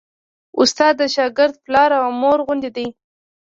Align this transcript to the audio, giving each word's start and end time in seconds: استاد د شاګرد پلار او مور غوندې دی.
استاد 0.61 0.93
د 1.01 1.03
شاګرد 1.15 1.55
پلار 1.65 1.89
او 2.01 2.05
مور 2.21 2.39
غوندې 2.45 2.69
دی. 2.77 2.87